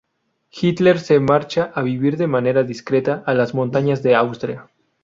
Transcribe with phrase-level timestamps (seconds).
[0.49, 4.67] Hitler se marcha a vivir de manera discreta a las montañas de Austria.